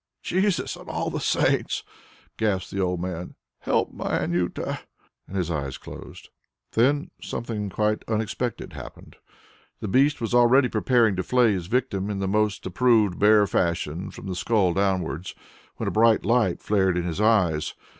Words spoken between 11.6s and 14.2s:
victim in the most approved bear fashion